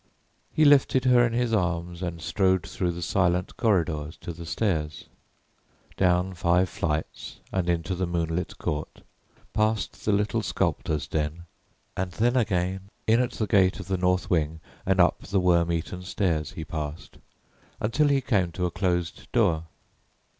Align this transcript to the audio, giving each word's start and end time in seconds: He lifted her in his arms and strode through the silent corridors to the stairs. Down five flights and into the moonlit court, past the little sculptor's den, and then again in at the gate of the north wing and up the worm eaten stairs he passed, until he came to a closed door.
He 0.51 0.65
lifted 0.65 1.05
her 1.05 1.23
in 1.27 1.33
his 1.33 1.53
arms 1.53 2.01
and 2.01 2.23
strode 2.23 2.63
through 2.65 2.91
the 2.91 3.03
silent 3.03 3.55
corridors 3.55 4.17
to 4.21 4.33
the 4.33 4.47
stairs. 4.47 5.05
Down 5.95 6.33
five 6.33 6.69
flights 6.69 7.39
and 7.51 7.69
into 7.69 7.93
the 7.93 8.07
moonlit 8.07 8.57
court, 8.57 9.03
past 9.53 10.03
the 10.03 10.11
little 10.11 10.41
sculptor's 10.41 11.05
den, 11.07 11.43
and 11.95 12.11
then 12.13 12.35
again 12.35 12.89
in 13.05 13.19
at 13.19 13.33
the 13.33 13.45
gate 13.45 13.79
of 13.79 13.89
the 13.89 13.95
north 13.99 14.27
wing 14.27 14.59
and 14.87 14.99
up 14.99 15.21
the 15.21 15.39
worm 15.39 15.71
eaten 15.71 16.01
stairs 16.01 16.53
he 16.53 16.65
passed, 16.65 17.19
until 17.79 18.07
he 18.07 18.21
came 18.21 18.51
to 18.53 18.65
a 18.65 18.71
closed 18.71 19.31
door. 19.31 19.65